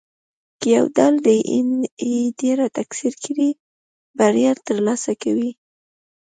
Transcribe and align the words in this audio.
که 0.59 0.67
یو 0.77 0.85
ډول 0.95 1.15
ډېایناې 1.25 2.15
ډېره 2.41 2.65
تکثر 2.77 3.13
کړي، 3.25 3.49
بریا 4.17 4.51
ترلاسه 4.67 5.11
کوي. 5.23 5.51